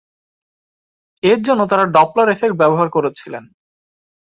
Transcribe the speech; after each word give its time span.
এর 1.23 1.39
জন্য 1.47 1.61
তারা 1.65 1.85
ডপলার 1.95 2.27
এফেক্ট 2.29 2.55
ব্যবহার 2.57 2.87
করেছিলেন। 2.89 3.43